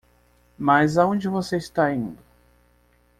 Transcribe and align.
Mas 0.57 0.97
aonde 0.97 1.27
você 1.27 1.57
está 1.57 1.93
indo? 1.93 2.17